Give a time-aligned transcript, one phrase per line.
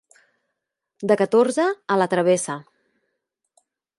[1.11, 2.57] De catorze a la travessa.